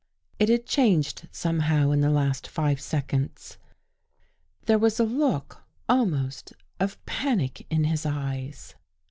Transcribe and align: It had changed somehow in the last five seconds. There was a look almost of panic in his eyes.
It 0.39 0.49
had 0.49 0.65
changed 0.65 1.27
somehow 1.31 1.91
in 1.91 2.01
the 2.01 2.09
last 2.09 2.47
five 2.47 2.81
seconds. 2.81 3.59
There 4.65 4.79
was 4.79 4.99
a 4.99 5.03
look 5.03 5.61
almost 5.87 6.53
of 6.79 6.97
panic 7.05 7.67
in 7.69 7.83
his 7.83 8.03
eyes. 8.03 8.73